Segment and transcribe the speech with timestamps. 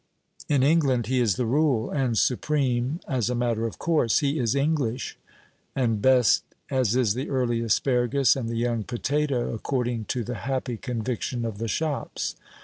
[0.49, 4.17] In England he is the rule, and supreme as a matter of course.
[4.17, 5.15] He is "English,"
[5.75, 10.77] and best, as is the early asparagus and the young potato, according to the happy
[10.77, 12.35] conviction of the shops.